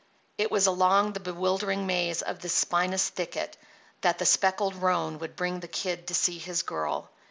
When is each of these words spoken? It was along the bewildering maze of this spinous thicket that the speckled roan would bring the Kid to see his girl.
It 0.35 0.49
was 0.49 0.65
along 0.65 1.13
the 1.13 1.19
bewildering 1.19 1.85
maze 1.85 2.23
of 2.23 2.39
this 2.39 2.53
spinous 2.55 3.07
thicket 3.09 3.55
that 4.01 4.17
the 4.17 4.25
speckled 4.25 4.73
roan 4.77 5.19
would 5.19 5.35
bring 5.35 5.59
the 5.59 5.67
Kid 5.67 6.07
to 6.07 6.15
see 6.15 6.39
his 6.39 6.63
girl. 6.63 7.11